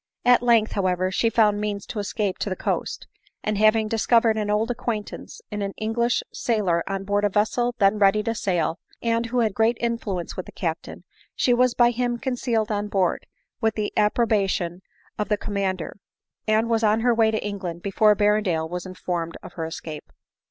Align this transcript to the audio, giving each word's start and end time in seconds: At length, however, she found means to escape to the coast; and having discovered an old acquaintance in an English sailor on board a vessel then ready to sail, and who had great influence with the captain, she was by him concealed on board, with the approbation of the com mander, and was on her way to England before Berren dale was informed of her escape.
At 0.25 0.41
length, 0.41 0.71
however, 0.71 1.11
she 1.11 1.29
found 1.29 1.61
means 1.61 1.85
to 1.85 1.99
escape 1.99 2.39
to 2.39 2.49
the 2.49 2.55
coast; 2.55 3.05
and 3.43 3.55
having 3.59 3.87
discovered 3.87 4.35
an 4.35 4.49
old 4.49 4.71
acquaintance 4.71 5.41
in 5.51 5.61
an 5.61 5.75
English 5.77 6.23
sailor 6.33 6.83
on 6.89 7.03
board 7.03 7.23
a 7.23 7.29
vessel 7.29 7.75
then 7.77 7.99
ready 7.99 8.23
to 8.23 8.33
sail, 8.33 8.79
and 9.03 9.27
who 9.27 9.41
had 9.41 9.53
great 9.53 9.77
influence 9.79 10.35
with 10.35 10.47
the 10.47 10.51
captain, 10.51 11.03
she 11.35 11.53
was 11.53 11.75
by 11.75 11.91
him 11.91 12.17
concealed 12.17 12.71
on 12.71 12.87
board, 12.87 13.27
with 13.61 13.75
the 13.75 13.93
approbation 13.95 14.81
of 15.19 15.29
the 15.29 15.37
com 15.37 15.53
mander, 15.53 15.99
and 16.47 16.67
was 16.67 16.83
on 16.83 17.01
her 17.01 17.13
way 17.13 17.29
to 17.29 17.45
England 17.45 17.83
before 17.83 18.15
Berren 18.15 18.41
dale 18.43 18.67
was 18.67 18.87
informed 18.87 19.37
of 19.43 19.53
her 19.53 19.65
escape. 19.67 20.11